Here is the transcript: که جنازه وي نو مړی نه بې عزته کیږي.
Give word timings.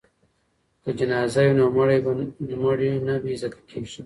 که 0.83 0.89
جنازه 0.99 1.41
وي 1.45 1.53
نو 1.57 1.65
مړی 2.63 2.91
نه 3.07 3.15
بې 3.21 3.31
عزته 3.35 3.49
کیږي. 3.71 3.99